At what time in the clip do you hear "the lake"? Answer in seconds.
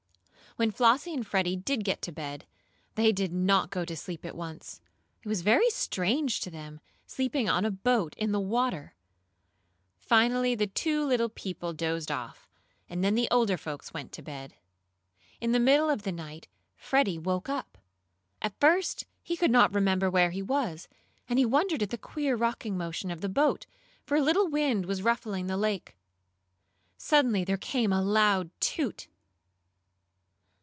25.47-25.95